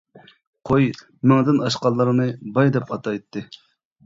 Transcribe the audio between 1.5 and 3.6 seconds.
ئاشقانلارنى باي دەپ ئاتايتتى.